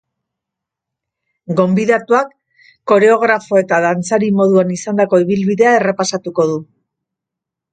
[1.59, 2.31] Gonbidatuak
[2.93, 6.61] koreografo eta dantzari moduan izandako ibilbidea errepasatuko du.